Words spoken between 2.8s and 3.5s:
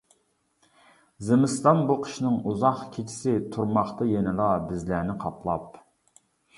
كېچىسى